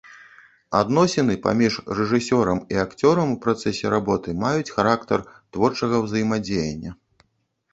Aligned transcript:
Адносіны 0.77 1.35
паміж 1.43 1.73
рэжысёрам 1.99 2.61
і 2.75 2.79
акцёрам 2.85 3.27
у 3.35 3.37
працэсе 3.43 3.91
работы 3.95 4.35
маюць 4.45 4.73
характар 4.79 5.19
творчага 5.59 5.95
ўзаемадзеяння. 6.07 6.91